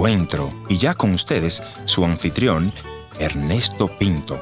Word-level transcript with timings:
encuentro. 0.00 0.50
Y 0.66 0.78
ya 0.78 0.94
con 0.94 1.12
ustedes, 1.12 1.62
su 1.84 2.06
anfitrión, 2.06 2.72
Ernesto 3.18 3.88
Pinto. 3.98 4.40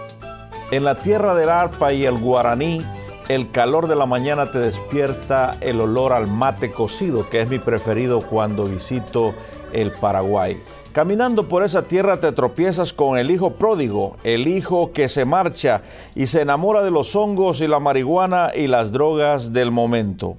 En 0.71 0.85
la 0.85 0.95
tierra 0.95 1.35
del 1.35 1.49
arpa 1.49 1.93
y 1.93 2.05
el 2.05 2.17
guaraní, 2.17 2.85
el 3.29 3.51
calor 3.51 3.89
de 3.89 3.97
la 3.97 4.07
mañana 4.07 4.53
te 4.53 4.61
despierta 4.61 5.57
el 5.61 5.81
olor 5.81 6.13
al 6.13 6.29
mate 6.29 6.71
cocido, 6.71 7.29
que 7.29 7.41
es 7.41 7.51
mi 7.51 7.59
preferido 7.59 8.21
cuando 8.21 8.67
visito 8.67 9.35
el 9.73 9.91
Paraguay. 9.91 10.63
Caminando 10.93 11.49
por 11.49 11.65
esa 11.65 11.83
tierra 11.83 12.21
te 12.21 12.31
tropiezas 12.31 12.93
con 12.93 13.19
el 13.19 13.29
hijo 13.29 13.55
pródigo, 13.55 14.17
el 14.23 14.47
hijo 14.47 14.93
que 14.93 15.09
se 15.09 15.25
marcha 15.25 15.83
y 16.15 16.29
se 16.29 16.43
enamora 16.43 16.85
de 16.85 16.93
los 16.93 17.17
hongos 17.17 17.61
y 17.63 17.67
la 17.67 17.81
marihuana 17.81 18.53
y 18.55 18.69
las 18.69 18.93
drogas 18.93 19.53
del 19.53 19.73
momento. 19.73 20.37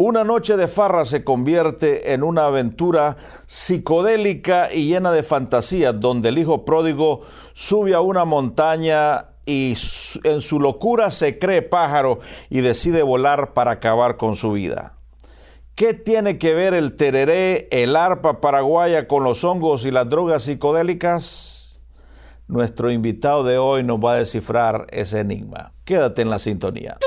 Una 0.00 0.22
noche 0.22 0.56
de 0.56 0.68
farra 0.68 1.04
se 1.04 1.24
convierte 1.24 2.12
en 2.12 2.22
una 2.22 2.44
aventura 2.44 3.16
psicodélica 3.46 4.72
y 4.72 4.86
llena 4.86 5.10
de 5.10 5.24
fantasía, 5.24 5.92
donde 5.92 6.28
el 6.28 6.38
hijo 6.38 6.64
pródigo 6.64 7.22
sube 7.52 7.94
a 7.94 8.00
una 8.00 8.24
montaña 8.24 9.30
y 9.44 9.74
en 10.22 10.40
su 10.40 10.60
locura 10.60 11.10
se 11.10 11.40
cree 11.40 11.62
pájaro 11.62 12.20
y 12.48 12.60
decide 12.60 13.02
volar 13.02 13.54
para 13.54 13.72
acabar 13.72 14.16
con 14.16 14.36
su 14.36 14.52
vida. 14.52 14.94
¿Qué 15.74 15.94
tiene 15.94 16.38
que 16.38 16.54
ver 16.54 16.74
el 16.74 16.94
tereré, 16.94 17.66
el 17.72 17.96
arpa 17.96 18.40
paraguaya 18.40 19.08
con 19.08 19.24
los 19.24 19.42
hongos 19.42 19.84
y 19.84 19.90
las 19.90 20.08
drogas 20.08 20.44
psicodélicas? 20.44 21.80
Nuestro 22.46 22.92
invitado 22.92 23.42
de 23.42 23.58
hoy 23.58 23.82
nos 23.82 23.98
va 23.98 24.12
a 24.12 24.18
descifrar 24.18 24.86
ese 24.92 25.18
enigma. 25.18 25.72
Quédate 25.84 26.22
en 26.22 26.30
la 26.30 26.38
sintonía. 26.38 26.98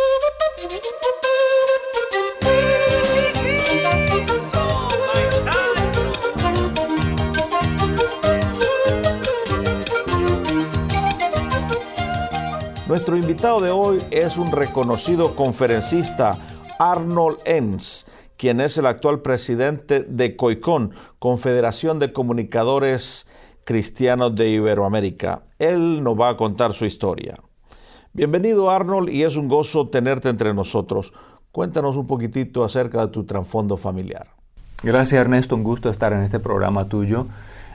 Nuestro 12.91 13.15
invitado 13.15 13.61
de 13.61 13.71
hoy 13.71 13.99
es 14.11 14.35
un 14.35 14.51
reconocido 14.51 15.33
conferencista, 15.33 16.37
Arnold 16.77 17.37
Enns, 17.45 18.05
quien 18.35 18.59
es 18.59 18.77
el 18.77 18.85
actual 18.85 19.21
presidente 19.21 20.03
de 20.03 20.35
COICON, 20.35 20.93
Confederación 21.17 21.99
de 21.99 22.11
Comunicadores 22.11 23.27
Cristianos 23.63 24.35
de 24.35 24.49
Iberoamérica. 24.49 25.43
Él 25.57 26.03
nos 26.03 26.19
va 26.19 26.31
a 26.31 26.35
contar 26.35 26.73
su 26.73 26.83
historia. 26.83 27.35
Bienvenido 28.11 28.69
Arnold 28.69 29.07
y 29.07 29.23
es 29.23 29.37
un 29.37 29.47
gozo 29.47 29.87
tenerte 29.87 30.27
entre 30.27 30.53
nosotros. 30.53 31.13
Cuéntanos 31.53 31.95
un 31.95 32.07
poquitito 32.07 32.65
acerca 32.65 33.05
de 33.05 33.13
tu 33.13 33.23
trasfondo 33.23 33.77
familiar. 33.77 34.31
Gracias 34.83 35.21
Ernesto, 35.21 35.55
un 35.55 35.63
gusto 35.63 35.89
estar 35.89 36.11
en 36.11 36.23
este 36.23 36.41
programa 36.41 36.83
tuyo 36.89 37.27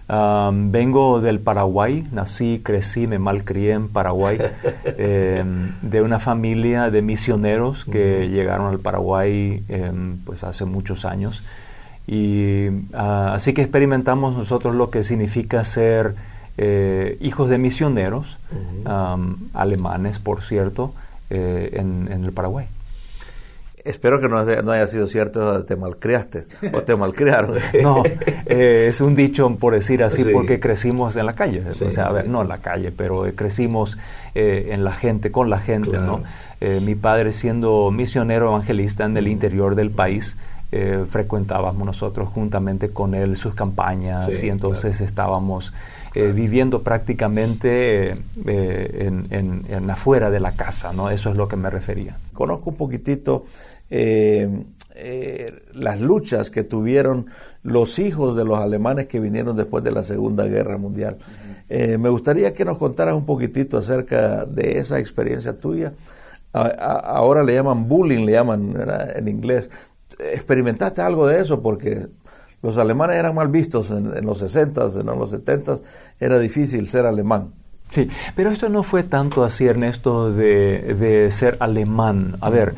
vengo 0.08 1.20
del 1.20 1.40
Paraguay, 1.40 2.06
nací, 2.12 2.60
crecí, 2.62 3.06
me 3.06 3.18
malcrié 3.18 3.72
en 3.72 3.88
Paraguay, 3.88 4.38
em, 4.84 5.72
de 5.82 6.02
una 6.02 6.18
familia 6.18 6.90
de 6.90 7.02
misioneros 7.02 7.84
que 7.84 8.28
llegaron 8.28 8.68
al 8.68 8.78
Paraguay 8.78 9.62
em, 9.68 10.18
pues 10.24 10.44
hace 10.44 10.64
muchos 10.64 11.04
años. 11.04 11.42
Y 12.06 12.68
ah, 12.94 13.32
así 13.34 13.52
que 13.52 13.62
experimentamos 13.62 14.36
nosotros 14.36 14.76
lo 14.76 14.90
que 14.90 15.02
significa 15.02 15.64
ser 15.64 16.14
eh, 16.56 17.18
hijos 17.20 17.50
de 17.50 17.58
misioneros, 17.58 18.38
alemanes 19.52 20.18
por 20.20 20.42
cierto, 20.42 20.94
eh, 21.30 21.70
en 21.74 22.24
el 22.24 22.32
Paraguay. 22.32 22.66
Espero 23.86 24.20
que 24.20 24.28
no 24.28 24.40
haya, 24.72 24.86
sido 24.88 25.06
cierto, 25.06 25.64
te 25.64 25.76
malcriaste 25.76 26.46
o 26.72 26.82
te 26.82 26.96
malcriaron. 26.96 27.56
no, 27.82 28.02
eh, 28.46 28.86
es 28.88 29.00
un 29.00 29.14
dicho 29.14 29.48
por 29.56 29.74
decir 29.74 30.02
así 30.02 30.24
porque 30.24 30.58
crecimos 30.58 31.14
en 31.14 31.26
la 31.26 31.34
calle. 31.34 31.62
o 31.68 31.72
sea, 31.72 32.06
a 32.06 32.12
ver, 32.12 32.28
no 32.28 32.42
en 32.42 32.48
la 32.48 32.58
calle, 32.58 32.90
pero 32.90 33.22
crecimos 33.36 33.96
eh, 34.34 34.68
en 34.70 34.82
la 34.82 34.92
gente, 34.92 35.30
con 35.30 35.50
la 35.50 35.58
gente, 35.58 35.98
¿no? 35.98 36.22
Eh, 36.60 36.80
mi 36.82 36.94
padre 36.94 37.32
siendo 37.32 37.90
misionero 37.92 38.48
evangelista 38.48 39.04
en 39.04 39.16
el 39.16 39.28
interior 39.28 39.74
del 39.74 39.90
país, 39.90 40.36
frecuentábamos 41.08 41.86
nosotros 41.86 42.28
juntamente 42.28 42.90
con 42.90 43.14
él 43.14 43.36
sus 43.36 43.54
campañas 43.54 44.42
y 44.42 44.50
entonces 44.50 45.00
estábamos 45.00 45.72
viviendo 46.12 46.82
prácticamente 46.82 48.10
en, 48.10 49.26
en, 49.30 49.64
en, 49.68 49.90
afuera 49.90 50.30
de 50.30 50.40
la 50.40 50.52
casa, 50.52 50.92
¿no? 50.92 51.08
Eso 51.08 51.30
es 51.30 51.36
lo 51.36 51.48
que 51.48 51.56
me 51.56 51.70
refería. 51.70 52.16
Conozco 52.34 52.70
un 52.70 52.76
poquitito 52.76 53.46
eh, 53.90 54.64
eh, 54.94 55.62
las 55.72 56.00
luchas 56.00 56.50
que 56.50 56.64
tuvieron 56.64 57.26
los 57.62 57.98
hijos 57.98 58.36
de 58.36 58.44
los 58.44 58.58
alemanes 58.58 59.06
que 59.06 59.20
vinieron 59.20 59.56
después 59.56 59.84
de 59.84 59.90
la 59.90 60.02
Segunda 60.02 60.44
Guerra 60.44 60.78
Mundial. 60.78 61.18
Eh, 61.68 61.98
me 61.98 62.08
gustaría 62.08 62.52
que 62.52 62.64
nos 62.64 62.78
contaras 62.78 63.14
un 63.14 63.26
poquitito 63.26 63.78
acerca 63.78 64.44
de 64.44 64.78
esa 64.78 64.98
experiencia 64.98 65.58
tuya. 65.58 65.92
ahora 66.52 67.42
le 67.42 67.54
llaman 67.54 67.88
bullying, 67.88 68.24
le 68.24 68.32
llaman 68.32 68.74
en 69.14 69.28
inglés. 69.28 69.68
¿Experimentaste 70.18 71.02
algo 71.02 71.26
de 71.26 71.40
eso? 71.40 71.60
Porque 71.60 72.06
los 72.62 72.78
alemanes 72.78 73.16
eran 73.16 73.34
mal 73.34 73.48
vistos 73.48 73.90
en, 73.90 74.24
los 74.24 74.42
60s, 74.42 75.00
en 75.00 75.06
los 75.06 75.32
70s, 75.32 75.82
era 76.18 76.38
difícil 76.38 76.88
ser 76.88 77.04
alemán. 77.06 77.52
Sí, 77.90 78.08
pero 78.34 78.50
esto 78.50 78.68
no 78.68 78.82
fue 78.82 79.04
tanto 79.04 79.44
así, 79.44 79.64
Ernesto, 79.66 80.32
de, 80.32 80.94
de 80.94 81.30
ser 81.30 81.56
alemán. 81.60 82.36
A 82.40 82.50
ver, 82.50 82.74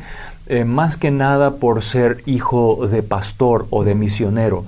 eh, 0.49 0.65
más 0.65 0.97
que 0.97 1.11
nada 1.11 1.57
por 1.57 1.83
ser 1.83 2.23
hijo 2.25 2.87
de 2.87 3.03
pastor 3.03 3.67
o 3.69 3.83
de 3.83 3.93
misionero. 3.93 4.65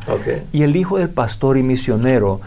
Y 0.54 0.62
el 0.62 0.76
hijo 0.76 1.00
del 1.00 1.10
pastor 1.10 1.58
y 1.58 1.64
misionero 1.64 2.40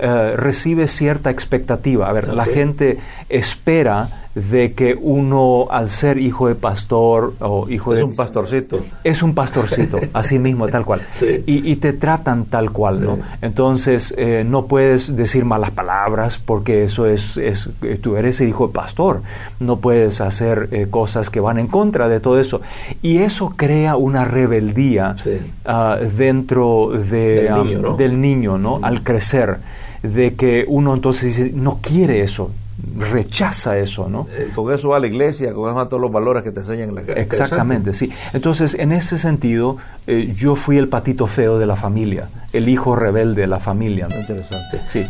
eh, 0.00 0.34
recibe 0.36 0.86
cierta 0.86 1.30
expectativa. 1.30 2.08
A 2.08 2.12
ver, 2.12 2.28
la 2.28 2.44
gente 2.44 2.98
espera 3.28 4.28
de 4.32 4.72
que 4.72 4.94
uno, 4.94 5.66
al 5.70 5.88
ser 5.88 6.18
hijo 6.18 6.46
de 6.46 6.54
pastor 6.54 7.34
o 7.40 7.68
hijo 7.68 7.92
es 7.92 7.96
de... 7.96 8.02
Es 8.02 8.08
un 8.08 8.14
pastorcito. 8.14 8.84
Es 9.02 9.22
un 9.24 9.34
pastorcito, 9.34 9.98
así 10.12 10.38
mismo, 10.38 10.68
tal 10.68 10.84
cual. 10.84 11.02
Y, 11.46 11.74
te 11.76 11.92
tratan 11.92 12.44
tal 12.44 12.70
cual, 12.70 13.02
¿no? 13.02 13.18
Entonces, 13.42 14.14
eh, 14.16 14.44
no 14.46 14.66
puedes 14.66 15.16
decir 15.16 15.44
malas 15.44 15.72
palabras 15.72 16.38
porque 16.38 16.84
eso 16.84 17.06
es, 17.06 17.36
es, 17.36 17.68
tú 18.00 18.16
eres 18.16 18.40
el 18.40 18.50
hijo 18.50 18.68
de 18.68 18.74
pastor. 18.74 19.22
No 19.58 19.78
puedes 19.78 20.20
hacer 20.20 20.88
cosas 20.90 21.30
que 21.30 21.40
van 21.40 21.58
en 21.58 21.66
contra 21.66 22.08
de 22.08 22.20
todo 22.20 22.38
eso. 22.38 22.60
Y 23.02 23.18
eso 23.18 23.54
crea 23.56 23.96
una 23.96 24.24
rebeldía 24.24 25.16
ah, 25.64 25.98
dentro 26.16 26.90
de, 26.92 27.50
del, 27.98 28.20
niño, 28.20 28.58
¿no? 28.58 28.78
Al 28.82 29.02
crecer 29.02 29.58
de 30.02 30.34
que 30.34 30.64
uno 30.68 30.94
entonces 30.94 31.36
dice, 31.36 31.50
no 31.54 31.78
quiere 31.82 32.22
eso, 32.22 32.50
rechaza 32.96 33.78
eso, 33.78 34.08
¿no? 34.08 34.26
Eh, 34.36 34.50
con 34.54 34.72
eso 34.72 34.90
va 34.90 34.98
a 34.98 35.00
la 35.00 35.06
iglesia, 35.06 35.52
con 35.52 35.68
eso 35.68 35.74
van 35.74 35.88
todos 35.88 36.00
los 36.00 36.12
valores 36.12 36.42
que 36.42 36.52
te 36.52 36.60
enseñan 36.60 36.90
en 36.90 36.94
la 36.94 37.00
iglesia. 37.02 37.22
Exactamente, 37.22 37.94
sí. 37.94 38.10
Entonces, 38.32 38.74
en 38.74 38.92
ese 38.92 39.18
sentido, 39.18 39.78
eh, 40.06 40.34
yo 40.36 40.54
fui 40.54 40.76
el 40.76 40.88
patito 40.88 41.26
feo 41.26 41.58
de 41.58 41.66
la 41.66 41.76
familia, 41.76 42.28
el 42.52 42.68
hijo 42.68 42.94
rebelde 42.94 43.42
de 43.42 43.46
la 43.48 43.58
familia. 43.58 44.06
Interesante. 44.10 44.80
Sí. 44.88 45.04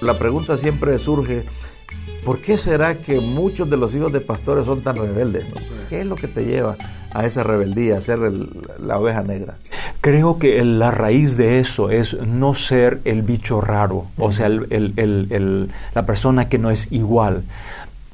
La 0.00 0.18
pregunta 0.18 0.56
siempre 0.56 0.98
surge, 0.98 1.44
¿Por 2.24 2.40
qué 2.40 2.56
será 2.56 2.94
que 2.94 3.20
muchos 3.20 3.68
de 3.68 3.76
los 3.76 3.94
hijos 3.94 4.12
de 4.12 4.20
pastores 4.20 4.66
son 4.66 4.80
tan 4.82 4.96
rebeldes? 4.96 5.44
¿Qué 5.88 6.02
es 6.02 6.06
lo 6.06 6.14
que 6.14 6.28
te 6.28 6.44
lleva 6.44 6.76
a 7.12 7.26
esa 7.26 7.42
rebeldía, 7.42 7.98
a 7.98 8.00
ser 8.00 8.20
la 8.80 8.98
oveja 9.00 9.22
negra? 9.22 9.56
Creo 10.00 10.38
que 10.38 10.64
la 10.64 10.92
raíz 10.92 11.36
de 11.36 11.58
eso 11.58 11.90
es 11.90 12.14
no 12.20 12.54
ser 12.54 13.00
el 13.04 13.22
bicho 13.22 13.60
raro, 13.60 14.06
o 14.18 14.30
sea, 14.30 14.48
la 14.48 16.06
persona 16.06 16.48
que 16.48 16.58
no 16.58 16.70
es 16.70 16.92
igual. 16.92 17.42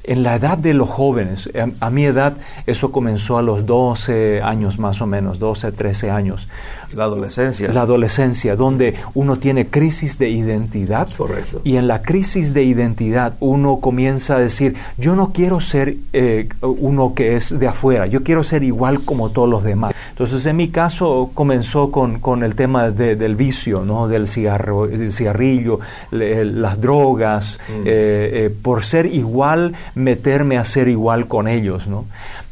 En 0.09 0.23
la 0.23 0.35
edad 0.37 0.57
de 0.57 0.73
los 0.73 0.89
jóvenes, 0.89 1.51
a, 1.79 1.89
mi 1.91 2.03
edad 2.05 2.33
eso 2.65 2.91
comenzó 2.91 3.37
a 3.37 3.43
los 3.43 3.67
12 3.67 4.41
años 4.41 4.79
más 4.79 5.03
o 5.03 5.05
menos, 5.05 5.37
12, 5.37 5.71
13 5.71 6.09
años. 6.09 6.47
La 6.95 7.03
adolescencia. 7.03 7.71
La 7.71 7.81
adolescencia, 7.81 8.55
donde 8.55 8.95
uno 9.13 9.37
tiene 9.37 9.67
crisis 9.67 10.17
de 10.17 10.31
identidad. 10.31 11.07
Correcto. 11.15 11.61
Y 11.63 11.75
en 11.75 11.87
la 11.87 12.01
crisis 12.01 12.55
de 12.55 12.63
identidad 12.63 13.35
uno 13.39 13.77
comienza 13.79 14.37
a 14.37 14.39
decir, 14.39 14.73
yo 14.97 15.15
no 15.15 15.31
quiero 15.31 15.61
ser 15.61 15.97
eh, 16.11 16.49
uno 16.61 17.13
que 17.13 17.35
es 17.35 17.59
de 17.59 17.67
afuera, 17.67 18.07
yo 18.07 18.23
quiero 18.23 18.43
ser 18.43 18.63
igual 18.63 19.05
como 19.05 19.29
todos 19.29 19.47
los 19.47 19.63
demás. 19.63 19.93
Entonces, 20.19 20.45
en 20.47 20.57
mi 20.57 20.69
caso 20.69 21.31
comenzó 21.33 21.91
con, 21.91 22.19
con 22.19 22.43
el 22.43 22.55
tema 22.55 22.89
del 22.89 23.35
vicio, 23.37 23.85
¿no? 23.85 24.09
del, 24.09 24.27
cigarro, 24.27 24.85
del 24.85 25.13
cigarrillo, 25.13 25.79
las 26.11 26.81
drogas, 26.81 27.57
mm. 27.69 27.71
eh, 27.71 27.83
eh, 27.85 28.55
por 28.61 28.83
ser 28.83 29.05
igual, 29.05 29.75
meterme 29.99 30.57
a 30.57 30.63
ser 30.63 30.87
igual 30.87 31.27
con 31.27 31.47
ellos. 31.47 31.87
¿no? 31.87 32.05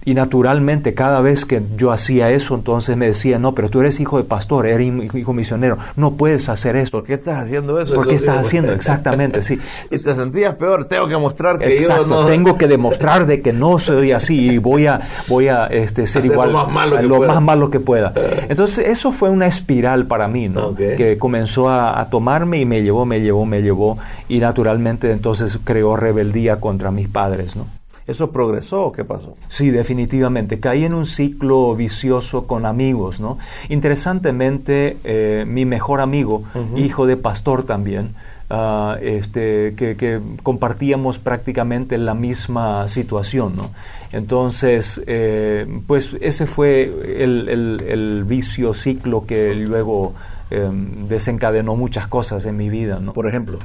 Y 0.07 0.13
naturalmente 0.13 0.93
cada 0.93 1.19
vez 1.19 1.43
que 1.43 1.61
yo 1.75 1.91
hacía 1.91 2.31
eso, 2.31 2.55
entonces 2.55 2.95
me 2.95 3.07
decía, 3.07 3.39
no, 3.39 3.53
pero 3.53 3.69
tú 3.69 3.81
eres 3.81 3.99
hijo 3.99 4.17
de 4.17 4.23
pastor, 4.23 4.65
eres 4.65 4.87
hijo 5.13 5.33
misionero, 5.33 5.77
no 5.97 6.13
puedes 6.13 6.47
hacer 6.47 6.77
eso. 6.77 6.99
¿Por 6.99 7.03
qué 7.03 7.15
estás 7.15 7.43
haciendo 7.43 7.77
eso? 7.81 7.93
¿Por 7.93 8.07
qué 8.07 8.15
estás 8.15 8.37
haciendo? 8.37 8.71
Exactamente, 8.77 9.43
sí. 9.43 9.59
y 9.91 9.99
te 9.99 10.15
sentías 10.15 10.55
peor, 10.55 10.85
tengo 10.85 11.09
que 11.09 11.17
mostrar 11.17 11.59
que 11.59 11.79
Exacto, 11.79 12.03
yo 12.03 12.21
no... 12.21 12.25
tengo 12.25 12.57
que 12.57 12.69
demostrar 12.69 13.25
de 13.25 13.41
que 13.41 13.51
no 13.51 13.79
soy 13.79 14.13
así 14.13 14.51
y 14.51 14.57
voy 14.59 14.87
a, 14.87 15.01
voy 15.27 15.49
a 15.49 15.65
este, 15.65 16.07
ser 16.07 16.21
Hacer 16.21 16.31
igual, 16.31 16.53
lo 16.53 16.59
más 16.59 16.71
malo 16.71 16.95
que 16.95 17.03
lo 17.03 17.17
pueda. 17.17 17.33
más 17.33 17.43
malo 17.43 17.69
que 17.69 17.79
pueda. 17.81 18.13
Entonces 18.47 18.87
eso 18.87 19.11
fue 19.11 19.29
una 19.29 19.47
espiral 19.47 20.05
para 20.05 20.29
mí, 20.29 20.47
¿no? 20.47 20.73
Que 20.73 21.17
comenzó 21.17 21.67
a, 21.67 21.99
a 21.99 22.09
tomarme 22.09 22.59
y 22.59 22.65
me 22.65 22.81
llevó, 22.81 23.05
me 23.05 23.19
llevó, 23.19 23.45
me 23.45 23.61
llevó 23.61 23.97
y 24.29 24.39
naturalmente 24.39 25.11
entonces 25.11 25.59
creó 25.65 25.97
rebeldía 25.97 26.61
contra 26.61 26.91
mis 26.91 27.09
padres, 27.09 27.57
¿no? 27.57 27.76
¿Eso 28.07 28.31
progresó 28.31 28.85
o 28.85 28.91
qué 28.93 29.03
pasó? 29.03 29.35
Sí, 29.49 29.69
definitivamente. 29.69 30.59
Caí 30.59 30.85
en 30.85 30.93
un 30.93 31.05
ciclo 31.05 31.75
vicioso 31.75 32.47
con 32.47 32.65
amigos, 32.65 33.19
¿no? 33.19 33.37
Interesantemente, 33.69 34.97
eh, 35.03 35.43
mi 35.47 35.65
mejor 35.65 35.99
amigo, 36.01 36.43
hijo 36.77 37.05
de 37.05 37.17
pastor 37.17 37.63
también, 37.65 38.11
ah, 38.49 38.95
este, 39.01 39.73
que, 39.75 39.97
que 39.97 40.19
compartíamos 40.43 41.19
prácticamente 41.19 41.97
la 41.97 42.13
misma 42.13 42.87
situación, 42.87 43.55
¿no? 43.57 43.71
Entonces, 44.13 45.01
eh, 45.07 45.65
pues 45.87 46.15
ese 46.21 46.45
fue 46.47 46.83
el, 46.83 47.49
el- 47.49 47.83
el 47.87 48.23
vicio 48.23 48.73
ciclo 48.73 49.25
que 49.25 49.53
luego 49.55 50.13
eh, 50.49 50.69
desencadenó 51.09 51.75
muchas 51.75 52.07
cosas 52.07 52.45
en 52.45 52.55
mi 52.55 52.69
vida, 52.69 52.99
¿no? 53.01 53.11
Por 53.11 53.27
ejemplo. 53.27 53.59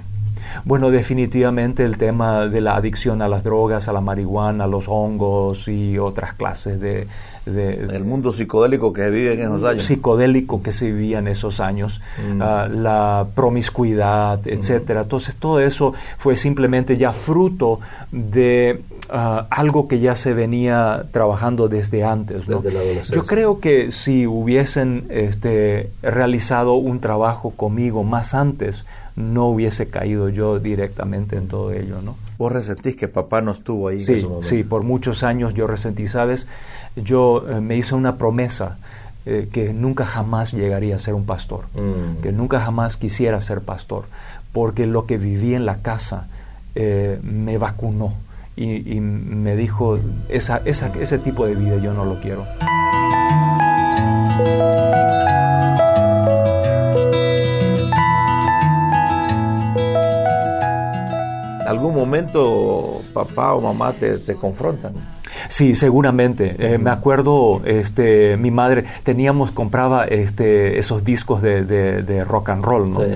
Bueno, 0.64 0.90
definitivamente 0.90 1.84
el 1.84 1.96
tema 1.98 2.46
de 2.48 2.60
la 2.60 2.76
adicción 2.76 3.22
a 3.22 3.28
las 3.28 3.44
drogas, 3.44 3.88
a 3.88 3.92
la 3.92 4.00
marihuana, 4.00 4.64
a 4.64 4.66
los 4.66 4.84
hongos 4.88 5.68
y 5.68 5.98
otras 5.98 6.34
clases 6.34 6.80
de, 6.80 7.06
de- 7.46 7.74
El 7.96 8.04
mundo 8.04 8.32
psicodélico 8.32 8.92
que 8.92 9.02
se 9.02 9.10
vive 9.10 9.32
en 9.34 9.40
esos 9.40 9.64
años. 9.64 9.82
psicodélico 9.84 10.62
que 10.62 10.72
se 10.72 10.90
vivía 10.92 11.18
en 11.18 11.28
esos 11.28 11.58
años, 11.60 12.00
Mm. 12.34 12.40
ah, 12.42 12.68
la 12.70 13.26
promiscuidad, 13.34 14.46
etcétera. 14.46 15.02
Entonces 15.02 15.34
todo 15.36 15.60
eso 15.60 15.92
fue 16.18 16.36
simplemente 16.36 16.96
ya 16.96 17.12
fruto 17.12 17.80
de 18.12 18.80
ah, 19.10 19.46
algo 19.50 19.88
que 19.88 19.98
ya 20.00 20.14
se 20.14 20.32
venía 20.34 21.04
trabajando 21.12 21.68
desde 21.68 22.04
antes. 22.04 22.48
¿no? 22.48 22.58
Desde 22.60 22.72
la 22.74 22.80
adolescencia. 22.80 23.16
Yo 23.16 23.24
creo 23.24 23.60
que 23.60 23.90
si 23.92 24.26
hubiesen 24.26 25.06
este, 25.10 25.90
realizado 26.02 26.74
un 26.74 27.00
trabajo 27.00 27.50
conmigo 27.50 28.04
más 28.04 28.34
antes, 28.34 28.84
no 29.16 29.46
hubiese 29.48 29.88
caído 29.88 30.28
yo 30.28 30.58
directamente 30.58 31.36
en 31.36 31.48
todo 31.48 31.72
ello, 31.72 32.00
¿no? 32.02 32.16
Vos 32.38 32.50
resentís 32.52 32.96
que 32.96 33.08
papá 33.08 33.40
no 33.42 33.52
estuvo 33.52 33.88
ahí 33.88 34.00
en 34.00 34.06
Sí, 34.06 34.12
ese 34.14 34.26
momento. 34.26 34.48
sí, 34.48 34.62
por 34.62 34.82
muchos 34.82 35.22
años 35.22 35.52
yo 35.54 35.66
resentí, 35.66 36.08
¿sabes? 36.08 36.46
Yo 36.96 37.44
eh, 37.48 37.60
me 37.60 37.76
hice 37.76 37.94
una 37.94 38.16
promesa 38.16 38.78
eh, 39.26 39.48
que 39.52 39.72
nunca 39.72 40.04
jamás 40.06 40.52
llegaría 40.52 40.96
a 40.96 40.98
ser 40.98 41.14
un 41.14 41.24
pastor, 41.26 41.64
Mm. 41.74 42.22
que 42.22 42.32
nunca 42.32 42.58
jamás 42.60 42.96
quisiera 42.96 43.40
ser 43.40 43.60
pastor, 43.60 44.04
porque 44.52 44.86
lo 44.86 45.06
que 45.06 45.16
viví 45.18 45.54
en 45.54 45.64
la 45.66 45.76
casa 45.78 46.26
eh, 46.74 47.18
me 47.22 47.58
vacunó 47.58 48.14
y, 48.56 48.96
y 48.96 49.00
me 49.00 49.54
dijo, 49.56 49.98
esa, 50.28 50.60
esa, 50.64 50.88
ese 51.00 51.18
tipo 51.18 51.46
de 51.46 51.54
vida 51.54 51.76
yo 51.76 51.92
no 51.94 52.04
lo 52.04 52.18
quiero. 52.20 52.44
¿Algún 61.66 61.94
momento 61.94 63.00
papá 63.14 63.54
o 63.54 63.60
mamá 63.60 63.92
te, 63.92 64.18
te 64.18 64.34
confrontan? 64.34 64.92
Sí, 65.48 65.74
seguramente. 65.74 66.56
Eh, 66.58 66.78
me 66.78 66.90
acuerdo, 66.90 67.62
este, 67.64 68.36
mi 68.36 68.50
madre, 68.50 68.84
teníamos, 69.02 69.50
compraba 69.50 70.04
este, 70.04 70.78
esos 70.78 71.04
discos 71.04 71.40
de, 71.42 71.64
de- 71.64 72.02
de 72.02 72.24
rock 72.24 72.50
and 72.50 72.64
roll, 72.64 72.92
¿no? 72.92 73.00
Sí. 73.00 73.06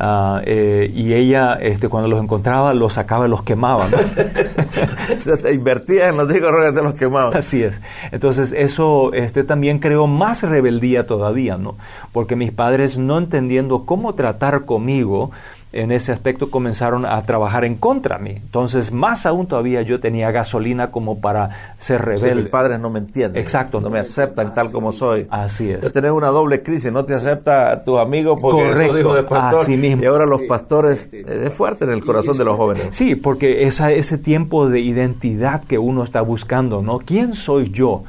Ah, 0.00 0.40
eh, 0.44 0.90
y 0.92 1.14
ella, 1.14 1.54
este, 1.54 1.88
cuando 1.88 2.08
los 2.08 2.20
encontraba, 2.22 2.74
los 2.74 2.94
sacaba 2.94 3.26
y 3.26 3.30
los 3.30 3.42
quemaba, 3.42 3.86
¿no? 3.88 3.96
o 5.18 5.22
sea, 5.22 5.36
te 5.36 5.54
invertías 5.54 6.10
en 6.10 6.16
los 6.16 6.28
discos 6.28 6.50
rock 6.50 6.74
de 6.74 6.82
los 6.82 6.94
quemaban. 6.94 7.36
Así 7.36 7.62
es. 7.62 7.80
Entonces 8.10 8.52
eso 8.56 9.12
este, 9.12 9.44
también 9.44 9.78
creó 9.78 10.06
más 10.08 10.42
rebeldía 10.42 11.06
todavía, 11.06 11.56
¿no? 11.56 11.76
Porque 12.12 12.34
mis 12.34 12.50
padres 12.50 12.98
no 12.98 13.18
entendiendo 13.18 13.84
cómo 13.86 14.14
tratar 14.14 14.64
conmigo, 14.64 15.30
en 15.74 15.90
ese 15.92 16.12
aspecto 16.12 16.50
comenzaron 16.50 17.04
a 17.04 17.20
trabajar 17.22 17.64
en 17.64 17.74
contra 17.74 18.16
de 18.18 18.22
mí. 18.24 18.30
Entonces, 18.30 18.92
más 18.92 19.26
aún 19.26 19.46
todavía 19.46 19.82
yo 19.82 20.00
tenía 20.00 20.30
gasolina 20.30 20.90
como 20.90 21.18
para 21.20 21.50
ser 21.78 22.00
Sí, 22.00 22.06
rebelde. 22.06 22.34
mis 22.42 22.48
padres 22.48 22.78
no 22.80 22.90
me 22.90 23.00
entienden. 23.00 23.42
Exacto. 23.42 23.80
No 23.80 23.90
me 23.90 23.98
aceptan 23.98 24.54
tal 24.54 24.70
como 24.70 24.92
soy. 24.92 25.26
Así 25.30 25.70
es. 25.70 25.80
Yo 25.80 25.90
tenés 25.92 26.12
una 26.12 26.28
doble 26.28 26.62
crisis, 26.62 26.92
no 26.92 27.04
te 27.04 27.14
acepta 27.14 27.82
tus 27.82 27.98
amigos 27.98 28.38
porque 28.40 28.62
Correcto. 28.68 28.98
hijo 29.00 29.14
de 29.14 29.22
pastor 29.24 29.62
Así 29.62 29.76
mismo. 29.76 30.02
y 30.02 30.06
ahora 30.06 30.26
los 30.26 30.42
pastores 30.44 31.08
eh, 31.12 31.44
es 31.46 31.52
fuerte 31.52 31.84
en 31.84 31.90
el 31.90 32.04
corazón 32.04 32.38
de 32.38 32.44
los 32.44 32.56
jóvenes. 32.56 32.86
Sí, 32.90 33.14
porque 33.16 33.66
esa, 33.66 33.90
ese 33.92 34.16
tiempo 34.18 34.68
de 34.68 34.80
identidad 34.80 35.64
que 35.64 35.78
uno 35.78 36.04
está 36.04 36.20
buscando, 36.20 36.82
¿no? 36.82 36.98
¿Quién 37.00 37.34
soy 37.34 37.70
yo? 37.70 38.04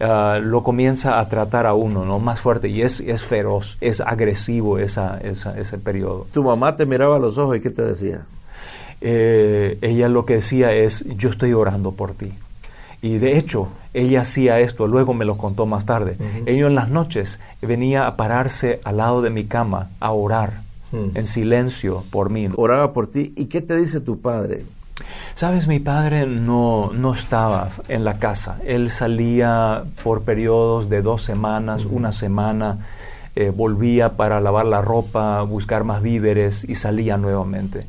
Ah, 0.00 0.38
lo 0.40 0.62
comienza 0.62 1.18
a 1.18 1.28
tratar 1.28 1.66
a 1.66 1.74
uno, 1.74 2.04
¿no? 2.04 2.18
Más 2.20 2.38
fuerte 2.40 2.68
y 2.68 2.82
es, 2.82 3.00
es 3.00 3.22
feroz, 3.22 3.76
es 3.80 4.00
agresivo 4.00 4.78
esa, 4.78 5.18
esa- 5.18 5.58
ese 5.58 5.76
periodo. 5.78 6.26
Tu 6.32 6.42
mamá 6.44 6.76
te 6.76 6.86
miraba 6.86 7.16
a 7.16 7.18
los 7.18 7.36
ojos 7.36 7.56
y 7.56 7.60
¿qué 7.60 7.70
te 7.70 7.82
decía? 7.82 8.22
Eh, 9.00 9.78
ella 9.80 10.08
lo 10.08 10.24
que 10.24 10.34
decía 10.34 10.72
es, 10.72 11.04
yo 11.16 11.30
estoy 11.30 11.52
orando 11.52 11.92
por 11.92 12.12
ti. 12.14 12.32
Y 13.00 13.18
de 13.18 13.38
hecho, 13.38 13.68
ella 13.94 14.22
hacía 14.22 14.58
esto, 14.60 14.86
luego 14.88 15.14
me 15.14 15.24
lo 15.24 15.36
contó 15.36 15.66
más 15.66 15.84
tarde. 15.86 16.16
Ella 16.46 16.66
en 16.66 16.74
las 16.74 16.88
noches 16.88 17.38
venía 17.62 18.06
a 18.06 18.16
pararse 18.16 18.80
al 18.84 18.96
lado 18.96 19.22
de 19.22 19.30
mi 19.30 19.44
cama 19.44 19.88
a 20.00 20.12
orar 20.12 20.66
Hmm. 20.90 21.10
en 21.16 21.26
silencio 21.26 22.02
por 22.10 22.30
mí. 22.30 22.48
Oraba 22.56 22.94
por 22.94 23.08
ti. 23.08 23.34
¿Y 23.36 23.44
qué 23.44 23.60
te 23.60 23.76
dice 23.76 24.00
tu 24.00 24.20
padre? 24.20 24.64
Sabes, 25.34 25.68
mi 25.68 25.78
padre 25.78 26.26
no, 26.26 26.90
no 26.92 27.14
estaba 27.14 27.70
en 27.88 28.04
la 28.04 28.18
casa. 28.18 28.58
Él 28.64 28.90
salía 28.90 29.84
por 30.02 30.22
periodos 30.22 30.88
de 30.88 31.02
dos 31.02 31.22
semanas, 31.22 31.84
una 31.84 32.12
semana, 32.12 32.78
eh, 33.36 33.52
volvía 33.54 34.16
para 34.16 34.40
lavar 34.40 34.66
la 34.66 34.82
ropa, 34.82 35.42
buscar 35.42 35.84
más 35.84 36.02
víveres 36.02 36.64
y 36.68 36.74
salía 36.74 37.16
nuevamente. 37.16 37.86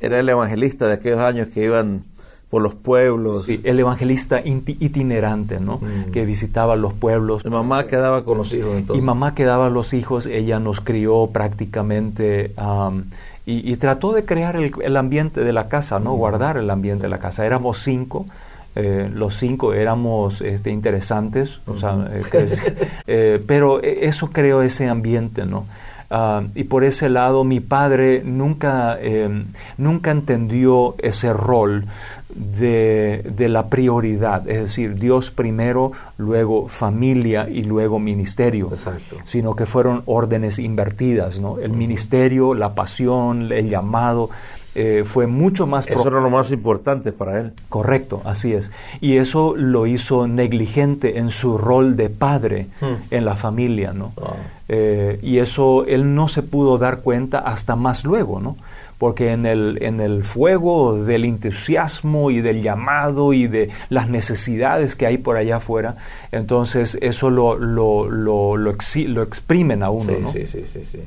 Era 0.00 0.18
el 0.18 0.28
evangelista 0.28 0.86
de 0.86 0.94
aquellos 0.94 1.20
años 1.20 1.48
que 1.48 1.64
iban 1.64 2.04
por 2.52 2.60
los 2.60 2.74
pueblos. 2.74 3.46
Sí, 3.46 3.60
el 3.64 3.80
evangelista 3.80 4.42
itinerante, 4.44 5.58
¿no? 5.58 5.78
Mm. 5.78 6.10
Que 6.10 6.26
visitaba 6.26 6.76
los 6.76 6.92
pueblos. 6.92 7.44
Mi 7.46 7.50
mamá 7.50 7.86
quedaba 7.86 8.26
con 8.26 8.36
los 8.36 8.52
hijos 8.52 8.76
entonces. 8.76 9.02
Y 9.02 9.06
mamá 9.06 9.34
quedaba 9.34 9.70
los 9.70 9.94
hijos, 9.94 10.26
ella 10.26 10.58
nos 10.58 10.82
crió 10.82 11.30
prácticamente 11.32 12.52
am, 12.56 13.04
y, 13.46 13.70
y 13.70 13.76
trató 13.76 14.12
de 14.12 14.24
crear 14.24 14.56
el, 14.56 14.72
el 14.82 14.96
ambiente 14.96 15.42
de 15.42 15.52
la 15.52 15.68
casa, 15.68 15.98
¿no? 15.98 16.14
Guardar 16.14 16.56
el 16.56 16.70
ambiente 16.70 17.02
de 17.04 17.08
la 17.08 17.18
casa. 17.18 17.44
Éramos 17.44 17.78
cinco, 17.78 18.26
eh, 18.74 19.10
los 19.12 19.36
cinco 19.36 19.74
éramos 19.74 20.40
este, 20.40 20.70
interesantes, 20.70 21.60
o 21.66 21.76
sea, 21.76 22.08
eh, 22.10 22.22
eh, 23.06 23.44
pero 23.46 23.82
e- 23.82 24.06
eso 24.06 24.30
creó 24.30 24.62
ese 24.62 24.88
ambiente, 24.88 25.44
¿no? 25.44 25.66
Ah, 26.14 26.42
y 26.54 26.64
por 26.64 26.84
ese 26.84 27.08
lado 27.08 27.42
mi 27.42 27.60
padre 27.60 28.20
nunca, 28.22 28.98
eh, 29.00 29.44
nunca 29.78 30.10
entendió 30.10 30.94
ese 30.98 31.32
rol 31.32 31.86
de, 32.34 33.22
de 33.36 33.48
la 33.48 33.66
prioridad, 33.68 34.48
es 34.48 34.60
decir, 34.62 34.94
Dios 34.98 35.30
primero, 35.30 35.92
luego 36.18 36.68
familia 36.68 37.48
y 37.48 37.62
luego 37.64 37.98
ministerio, 37.98 38.68
Exacto. 38.70 39.16
sino 39.24 39.54
que 39.54 39.66
fueron 39.66 40.02
órdenes 40.06 40.58
invertidas, 40.58 41.38
¿no? 41.38 41.58
El 41.58 41.72
ministerio, 41.72 42.54
la 42.54 42.74
pasión, 42.74 43.52
el 43.52 43.68
llamado, 43.68 44.30
eh, 44.74 45.02
fue 45.04 45.26
mucho 45.26 45.66
más 45.66 45.86
Eso 45.86 46.08
era 46.08 46.20
lo 46.22 46.30
más 46.30 46.50
importante 46.50 47.12
para 47.12 47.40
él. 47.40 47.52
Correcto, 47.68 48.22
así 48.24 48.54
es. 48.54 48.70
Y 49.02 49.18
eso 49.18 49.54
lo 49.54 49.86
hizo 49.86 50.26
negligente 50.26 51.18
en 51.18 51.28
su 51.28 51.58
rol 51.58 51.94
de 51.94 52.08
padre 52.08 52.68
Hmm. 52.80 52.94
en 53.10 53.24
la 53.26 53.36
familia, 53.36 53.92
¿no? 53.92 54.12
Wow. 54.16 54.30
Eh, 54.68 55.18
y 55.22 55.38
eso 55.38 55.84
él 55.84 56.14
no 56.14 56.28
se 56.28 56.42
pudo 56.42 56.78
dar 56.78 57.00
cuenta 57.00 57.40
hasta 57.40 57.76
más 57.76 58.04
luego, 58.04 58.40
¿no? 58.40 58.56
Porque 59.02 59.32
en 59.32 59.46
el, 59.46 59.78
en 59.82 59.98
el 59.98 60.22
fuego 60.22 61.02
del 61.04 61.24
entusiasmo 61.24 62.30
y 62.30 62.40
del 62.40 62.62
llamado 62.62 63.32
y 63.32 63.48
de 63.48 63.68
las 63.88 64.08
necesidades 64.08 64.94
que 64.94 65.06
hay 65.06 65.18
por 65.18 65.36
allá 65.36 65.56
afuera, 65.56 65.96
entonces 66.30 66.96
eso 67.00 67.28
lo, 67.28 67.56
lo, 67.56 68.08
lo, 68.08 68.56
lo, 68.56 68.70
lo 68.76 69.22
exprimen 69.24 69.82
a 69.82 69.90
uno, 69.90 70.12
Sí, 70.14 70.18
¿no? 70.22 70.32
sí, 70.32 70.46
sí, 70.46 70.62
sí, 70.64 70.84
sí. 70.84 71.00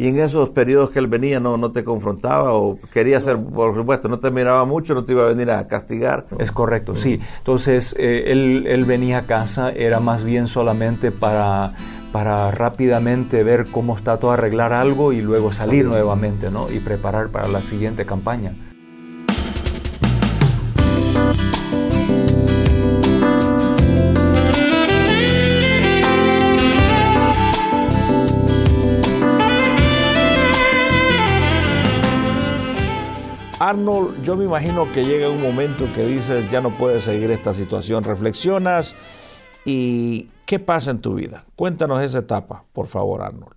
Y 0.00 0.08
en 0.08 0.18
esos 0.18 0.48
periodos 0.48 0.88
que 0.88 0.98
él 0.98 1.08
venía, 1.08 1.40
¿no, 1.40 1.58
no 1.58 1.72
te 1.72 1.84
confrontaba 1.84 2.54
o 2.54 2.78
quería 2.90 3.20
ser, 3.20 3.36
por 3.36 3.76
supuesto, 3.76 4.08
no 4.08 4.18
te 4.18 4.30
miraba 4.30 4.64
mucho, 4.64 4.94
no 4.94 5.04
te 5.04 5.12
iba 5.12 5.24
a 5.24 5.26
venir 5.26 5.50
a 5.50 5.68
castigar? 5.68 6.24
Es 6.38 6.50
correcto, 6.50 6.96
sí. 6.96 7.20
Entonces, 7.36 7.94
eh, 7.98 8.24
él, 8.28 8.64
él 8.66 8.86
venía 8.86 9.18
a 9.18 9.22
casa, 9.26 9.70
era 9.70 10.00
más 10.00 10.24
bien 10.24 10.46
solamente 10.46 11.10
para, 11.10 11.74
para 12.12 12.50
rápidamente 12.50 13.42
ver 13.42 13.66
cómo 13.70 13.94
está 13.94 14.16
todo, 14.16 14.30
arreglar 14.30 14.72
algo 14.72 15.12
y 15.12 15.20
luego 15.20 15.52
salir 15.52 15.84
nuevamente, 15.84 16.50
¿no? 16.50 16.70
Y 16.70 16.78
preparar 16.78 17.28
para 17.28 17.48
la 17.48 17.60
siguiente 17.60 18.06
campaña. 18.06 18.54
Arnold, 33.70 34.24
yo 34.24 34.36
me 34.36 34.46
imagino 34.46 34.90
que 34.92 35.04
llega 35.04 35.28
un 35.28 35.40
momento 35.40 35.86
que 35.94 36.04
dices, 36.04 36.50
ya 36.50 36.60
no 36.60 36.70
puedes 36.70 37.04
seguir 37.04 37.30
esta 37.30 37.54
situación, 37.54 38.02
reflexionas 38.02 38.96
y 39.64 40.28
¿qué 40.44 40.58
pasa 40.58 40.90
en 40.90 40.98
tu 40.98 41.14
vida? 41.14 41.44
Cuéntanos 41.54 42.02
esa 42.02 42.18
etapa, 42.18 42.64
por 42.72 42.88
favor, 42.88 43.22
Arnold. 43.22 43.54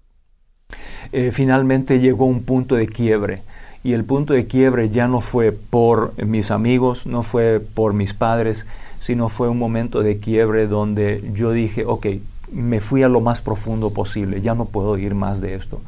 Eh, 1.11 1.31
finalmente 1.33 1.99
llegó 1.99 2.27
un 2.27 2.43
punto 2.43 2.75
de 2.75 2.87
quiebre 2.87 3.41
y 3.83 3.93
el 3.93 4.05
punto 4.05 4.33
de 4.33 4.45
quiebre 4.45 4.91
ya 4.91 5.07
no 5.07 5.19
fue 5.19 5.51
por 5.51 6.13
mis 6.23 6.51
amigos, 6.51 7.07
no 7.07 7.23
fue 7.23 7.59
por 7.59 7.93
mis 7.93 8.13
padres, 8.13 8.67
sino 8.99 9.29
fue 9.29 9.49
un 9.49 9.57
momento 9.57 10.03
de 10.03 10.19
quiebre 10.19 10.67
donde 10.67 11.27
yo 11.33 11.51
dije, 11.53 11.85
ok, 11.87 12.05
me 12.51 12.81
fui 12.81 13.01
a 13.01 13.09
lo 13.09 13.19
más 13.19 13.41
profundo 13.41 13.89
posible, 13.89 14.41
ya 14.41 14.53
no 14.53 14.65
puedo 14.65 14.95
ir 14.99 15.15
más 15.15 15.41
de 15.41 15.55
esto. 15.55 15.81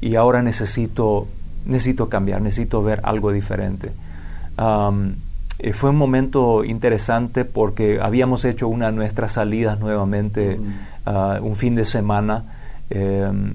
Y 0.00 0.14
ahora 0.14 0.42
necesito, 0.42 1.28
necesito 1.66 2.08
cambiar, 2.08 2.40
necesito 2.40 2.82
ver 2.82 3.00
algo 3.02 3.32
diferente. 3.32 3.92
Eh, 5.58 5.72
fue 5.72 5.90
un 5.90 5.96
momento 5.96 6.64
interesante 6.64 7.44
porque 7.44 7.98
habíamos 8.00 8.44
hecho 8.44 8.68
una 8.68 8.86
de 8.86 8.92
nuestras 8.92 9.32
salidas 9.32 9.80
nuevamente 9.80 10.58
ah, 11.04 11.40
un 11.42 11.56
fin 11.56 11.74
de 11.74 11.84
semana 11.84 12.44
em, 12.90 13.54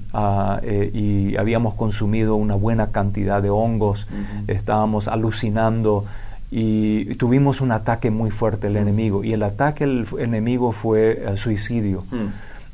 eh, 0.62 0.90
y 0.92 1.36
habíamos 1.36 1.74
consumido 1.74 2.36
una 2.36 2.56
buena 2.56 2.88
cantidad 2.88 3.42
de 3.42 3.48
hongos, 3.48 4.06
estábamos 4.46 5.08
alucinando 5.08 6.04
y 6.50 7.06
tuvimos 7.14 7.60
un 7.60 7.72
ataque 7.72 8.10
muy 8.10 8.30
fuerte 8.30 8.68
del 8.68 8.76
enemigo 8.76 9.24
y 9.24 9.32
el 9.32 9.42
ataque 9.42 9.86
del 9.86 10.06
enemigo 10.18 10.72
fue 10.72 11.24
suicidio. 11.36 12.04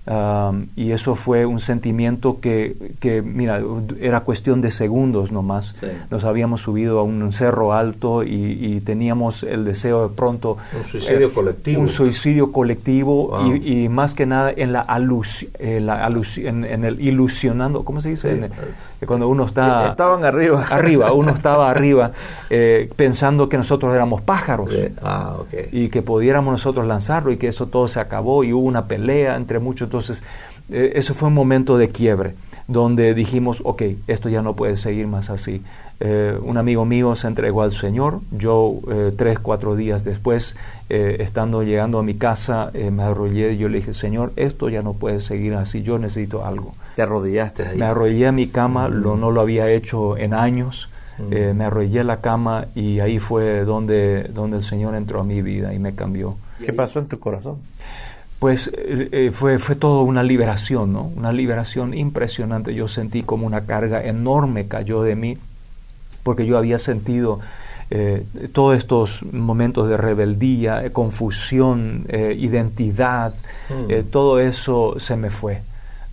Mm 0.06 0.70
y 0.76 0.92
eso 0.92 1.14
fue 1.14 1.46
un 1.46 1.60
sentimiento 1.60 2.40
que, 2.40 2.94
que, 3.00 3.22
mira, 3.22 3.60
era 4.00 4.20
cuestión 4.20 4.60
de 4.60 4.70
segundos 4.70 5.32
nomás. 5.32 5.74
Nos 6.10 6.24
habíamos 6.24 6.62
subido 6.62 6.98
a 6.98 7.02
un 7.02 7.32
cerro 7.32 7.72
alto 7.72 8.22
y, 8.22 8.80
teníamos 8.84 9.42
el 9.42 9.64
deseo 9.64 10.08
de 10.08 10.14
pronto... 10.14 10.56
Un 10.76 10.84
suicidio 10.84 11.26
eh, 11.26 11.32
colectivo. 11.32 11.80
Un 11.80 11.88
suicidio 11.88 12.52
colectivo 12.52 13.40
y, 13.54 13.88
más 13.88 14.14
que 14.14 14.26
nada 14.26 14.52
en 14.54 14.72
la, 14.72 14.80
alus, 14.80 15.46
eh, 15.58 15.80
la 15.80 16.06
en, 16.08 16.84
el 16.84 17.00
ilusionando, 17.00 17.84
¿cómo 17.84 18.00
se 18.00 18.10
dice? 18.10 18.50
cuando 19.06 19.28
uno 19.28 19.46
está... 19.46 19.88
Estaban 19.88 20.24
arriba. 20.24 20.66
Arriba, 20.70 21.12
uno 21.12 21.32
estaba 21.32 21.70
arriba 21.70 22.12
eh, 22.50 22.90
pensando 22.96 23.48
que 23.48 23.56
nosotros 23.56 23.94
éramos 23.94 24.20
pájaros. 24.20 24.70
Ah, 25.02 25.36
y 25.72 25.88
que 25.88 26.02
pudiéramos 26.02 26.52
nosotros 26.52 26.86
lanzarlo 26.86 27.32
y 27.32 27.36
que 27.36 27.48
eso 27.48 27.66
todo 27.66 27.88
se 27.88 28.00
acabó 28.00 28.44
y 28.44 28.52
hubo 28.52 28.66
una 28.66 28.84
pelea 28.84 29.36
entre 29.36 29.58
muchos 29.58 29.89
entonces, 29.90 30.22
eh, 30.70 30.92
eso 30.94 31.14
fue 31.14 31.26
un 31.26 31.34
momento 31.34 31.76
de 31.76 31.88
quiebre, 31.88 32.34
donde 32.68 33.12
dijimos, 33.12 33.60
ok, 33.64 33.82
esto 34.06 34.28
ya 34.28 34.40
no 34.40 34.54
puede 34.54 34.76
seguir 34.76 35.08
más 35.08 35.30
así. 35.30 35.62
Eh, 35.98 36.38
un 36.40 36.58
amigo 36.58 36.84
mío 36.84 37.16
se 37.16 37.26
entregó 37.26 37.62
al 37.62 37.72
Señor, 37.72 38.20
yo 38.30 38.74
eh, 38.88 39.12
tres, 39.16 39.40
cuatro 39.40 39.74
días 39.74 40.04
después, 40.04 40.54
estando 40.88 41.62
llegando 41.62 41.98
a 42.00 42.02
mi 42.02 42.14
casa, 42.14 42.72
me 42.74 43.04
arrollé 43.04 43.52
y 43.52 43.58
yo 43.58 43.68
le 43.68 43.78
dije, 43.78 43.94
Señor, 43.94 44.32
esto 44.34 44.68
ya 44.68 44.82
no 44.82 44.94
puede 44.94 45.20
seguir 45.20 45.54
así, 45.54 45.82
yo 45.82 45.98
necesito 45.98 46.44
algo. 46.44 46.74
¿Te 46.96 47.02
arrodillaste 47.02 47.64
ahí? 47.64 47.78
Me 47.78 47.84
arrollé 47.84 48.26
a 48.26 48.32
mi 48.32 48.48
cama, 48.48 48.88
lo, 48.88 49.16
no 49.16 49.30
lo 49.30 49.40
había 49.40 49.70
hecho 49.70 50.16
en 50.16 50.34
años. 50.34 50.88
me 51.30 51.64
arrollé 51.64 52.00
a 52.00 52.04
la 52.04 52.20
cama 52.20 52.66
y 52.74 53.00
ahí 53.00 53.18
fue 53.18 53.64
donde, 53.64 54.24
donde 54.34 54.56
el 54.56 54.62
Señor 54.62 54.94
entró 54.94 55.20
a 55.20 55.24
mi 55.24 55.42
vida 55.42 55.74
y 55.74 55.78
me 55.78 55.94
cambió. 55.94 56.36
¿Qué 56.64 56.72
pasó 56.72 56.98
en 56.98 57.06
tu 57.06 57.20
corazón? 57.20 57.58
Pues 58.40 58.68
eh, 58.68 59.08
eh, 59.12 59.30
fue, 59.32 59.58
fue 59.58 59.76
todo 59.76 60.02
una 60.02 60.22
liberación, 60.22 60.94
¿no? 60.94 61.12
Una 61.14 61.30
liberación 61.30 61.92
impresionante. 61.92 62.74
Yo 62.74 62.88
sentí 62.88 63.22
como 63.22 63.46
una 63.46 63.66
carga 63.66 64.02
enorme 64.02 64.66
cayó 64.66 65.02
de 65.02 65.14
mí, 65.14 65.38
porque 66.22 66.46
yo 66.46 66.56
había 66.56 66.78
sentido 66.78 67.40
eh, 67.90 68.24
todos 68.52 68.78
estos 68.78 69.22
momentos 69.30 69.90
de 69.90 69.98
rebeldía, 69.98 70.90
confusión, 70.90 72.06
identidad, 72.08 73.34
mm. 73.68 74.08
todo 74.10 74.40
eso 74.40 74.96
se 74.98 75.16
me 75.16 75.28
fue. 75.28 75.60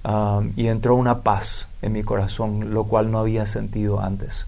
Um, 0.03 0.51
y 0.55 0.67
entró 0.67 0.95
una 0.95 1.19
paz 1.21 1.67
en 1.81 1.93
mi 1.93 2.03
corazón, 2.03 2.73
lo 2.73 2.85
cual 2.85 3.09
no 3.09 3.19
había 3.19 3.45
sentido 3.45 4.01
antes. 4.01 4.45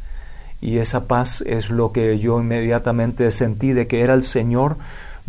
Y 0.61 0.79
esa 0.79 1.05
paz 1.05 1.41
es 1.45 1.69
lo 1.69 1.93
que 1.93 2.19
yo 2.19 2.41
inmediatamente 2.41 3.31
sentí 3.31 3.71
de 3.71 3.87
que 3.87 4.01
era 4.01 4.13
el 4.13 4.23
Señor 4.23 4.77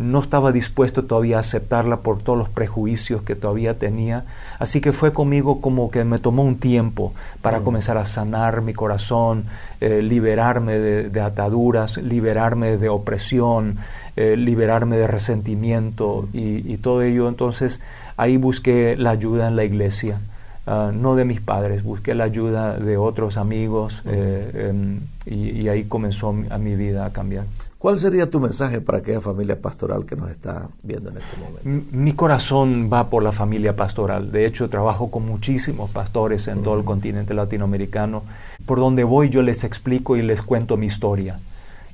no 0.00 0.21
estaba 0.21 0.50
dispuesto 0.50 1.04
todavía 1.04 1.37
a 1.37 1.40
aceptarla 1.40 1.99
por 1.99 2.23
todos 2.23 2.38
los 2.38 2.49
prejuicios 2.49 3.23
que 3.23 3.37
todavía 3.37 3.78
tenía. 3.78 4.25
Así 4.59 4.80
que 4.80 4.92
fue 4.92 5.12
conmigo 5.12 5.61
como 5.61 5.90
que 5.90 6.04
me 6.04 6.19
tomó 6.19 6.42
un 6.42 6.57
tiempo 6.57 7.12
para 7.42 7.61
mm. 7.61 7.64
comenzar 7.64 7.99
a 7.99 8.07
sanar 8.07 8.62
mi 8.62 8.73
corazón, 8.73 9.45
eh, 9.80 10.00
liberarme 10.00 10.78
de, 10.78 11.21
ataduras, 11.21 11.99
liberarme 11.99 12.78
de 12.78 12.88
opresión, 12.88 13.76
eh, 14.16 14.37
liberarme 14.37 14.97
de 14.97 15.07
resentimiento 15.07 16.28
y, 16.33 16.78
todo 16.78 17.02
ello. 17.02 17.28
Entonces 17.28 17.83
ahí 18.16 18.38
busqué 18.38 18.97
la 18.97 19.11
ayuda 19.11 19.49
en 19.49 19.57
la 19.57 19.64
iglesia. 19.64 20.19
Ah, 20.66 20.92
no 20.95 21.14
de 21.14 21.26
mis 21.26 21.42
padres, 21.42 21.83
busqué 21.83 22.14
la 22.14 22.25
ayuda 22.25 22.78
de 22.78 22.97
otros 22.97 23.37
amigos 23.37 24.02
eh, 24.07 24.69
em, 24.71 25.00
y, 25.26 25.62
y, 25.62 25.69
ahí 25.69 25.85
comenzó 25.85 26.35
a 26.49 26.59
mi 26.59 26.75
vida 26.76 27.04
a 27.04 27.12
cambiar. 27.12 27.45
¿Cuál 27.81 27.99
sería 27.99 28.29
tu 28.29 28.41
mensaje 28.41 28.83
para 28.83 28.99
aquella 28.99 29.23
familia 29.23 29.59
pastoral 29.59 30.05
que 30.05 30.15
nos 30.15 30.31
está 30.31 30.69
viendo 30.83 31.09
en 31.09 31.17
este 31.17 31.37
momento? 31.39 31.89
Mi 31.97 32.13
corazón 32.13 32.91
va 32.93 33.09
por 33.09 33.23
la 33.23 33.33
familia 33.33 33.75
pastoral. 33.75 34.31
De 34.33 34.45
hecho, 34.45 34.69
trabajo 34.69 35.11
con 35.11 35.25
muchísimos 35.25 35.89
pastores 35.89 36.47
en 36.49 36.63
todo 36.63 36.77
el 36.77 36.85
continente 36.85 37.33
latinoamericano. 37.33 38.23
Por 38.67 38.81
donde 38.81 39.03
voy 39.03 39.31
yo 39.31 39.41
les 39.41 39.65
explico 39.65 40.19
y 40.19 40.23
les 40.23 40.43
cuento 40.43 40.77
mi 40.77 40.85
historia. 40.85 41.39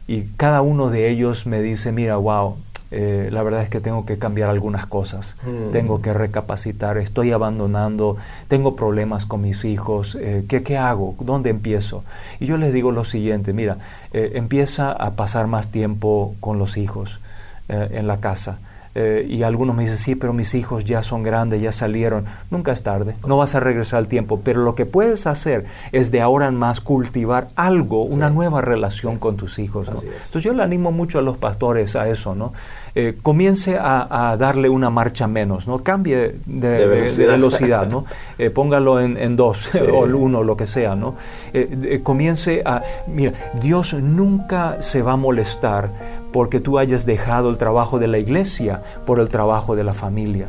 Y 0.09 0.23
cada 0.37 0.61
uno 0.61 0.91
de 0.91 1.09
ellos 1.09 1.47
me 1.47 1.63
dice, 1.63 1.93
mira, 1.93 2.17
wow, 2.17 2.57
eh, 2.91 3.31
la 3.33 3.43
verdad 3.43 3.63
es 3.63 3.69
que 3.69 3.81
tengo 3.81 4.07
que 4.07 4.17
cambiar 4.17 4.49
algunas 4.49 4.87
cosas, 4.87 5.37
mm. 5.45 5.73
tengo 5.73 6.01
que 6.01 6.13
recapacitar, 6.13 6.99
estoy 6.99 7.33
abandonando, 7.33 8.17
tengo 8.47 8.77
problemas 8.77 9.27
con 9.27 9.43
mis 9.43 9.65
hijos, 9.65 10.17
eh, 10.21 10.45
¿qué, 10.49 10.79
hago? 10.79 11.17
¿Dónde 11.19 11.51
empiezo? 11.51 12.05
Y 12.39 12.47
yo 12.47 12.57
les 12.59 12.73
digo 12.73 12.93
lo 12.93 13.05
siguiente, 13.05 13.53
mira, 13.53 13.77
eh, 14.13 14.33
empieza 14.35 14.93
a 14.93 15.13
pasar 15.13 15.49
más 15.49 15.69
tiempo 15.69 16.37
con 16.41 16.59
los 16.59 16.77
hijos 16.77 17.21
en 17.69 18.07
la 18.07 18.19
casa. 18.19 18.61
Y 19.29 19.43
algunos 19.43 19.77
me 19.77 19.83
dicen, 19.83 19.99
sí, 19.99 20.15
pero 20.15 20.33
mis 20.33 20.55
hijos 20.55 20.85
ya 20.85 21.03
son 21.03 21.23
grandes, 21.23 21.61
ya 21.61 21.73
salieron. 21.73 22.25
Nunca 22.51 22.73
es 22.73 22.83
tarde, 22.83 23.15
no 23.27 23.37
vas 23.37 23.55
a 23.55 23.61
regresar 23.61 23.99
al 23.99 24.09
tiempo, 24.09 24.41
pero 24.43 24.63
lo 24.63 24.75
que 24.75 24.87
puedes 24.87 25.27
hacer 25.27 25.67
es 25.93 26.11
de 26.11 26.23
ahora 26.23 26.47
en 26.47 26.55
más 26.55 26.81
cultivar 26.81 27.49
algo, 27.57 28.03
una 28.03 28.31
nueva 28.31 28.63
relación 28.63 29.19
con 29.19 29.37
tus 29.37 29.59
hijos. 29.59 29.89
Entonces 29.89 30.43
yo 30.43 30.53
le 30.53 30.63
animo 30.63 30.93
mucho 30.93 31.19
a 31.19 31.23
los 31.23 31.37
pastores 31.37 31.95
a 31.97 32.09
eso, 32.09 32.35
¿no? 32.35 32.53
Eh, 32.99 33.19
comience 33.23 33.77
a, 33.79 34.37
darle 34.39 34.71
una 34.71 34.89
marcha 34.89 35.27
menos, 35.27 35.69
¿no? 35.69 35.83
Cambie 35.83 36.37
de, 36.47 36.87
velocidad. 37.19 37.87
¿no? 37.87 38.07
Eh, 38.39 38.51
póngalo 38.51 39.01
en, 39.01 39.37
dos 39.37 39.69
o 39.93 40.05
el 40.05 40.15
uno, 40.15 40.43
lo 40.43 40.57
que 40.57 40.67
sea, 40.67 40.95
¿no? 40.95 41.15
Eh, 41.53 42.01
comience 42.03 42.63
a... 42.65 42.83
Mira, 43.07 43.33
Dios 43.61 43.95
nunca 43.95 44.81
se 44.81 45.03
va 45.03 45.13
a 45.13 45.17
molestar 45.17 45.91
porque 46.33 46.61
tú 46.61 46.79
hayas 46.79 47.05
dejado 47.05 47.51
el 47.51 47.59
trabajo 47.59 47.99
de 47.99 48.09
la 48.09 48.19
iglesia 48.19 48.83
por 49.07 49.21
el 49.21 49.29
trabajo 49.29 49.77
de 49.77 49.85
la 49.85 49.93
familia. 49.93 50.49